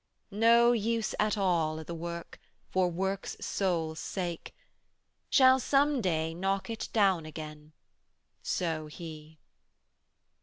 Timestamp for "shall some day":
5.29-6.33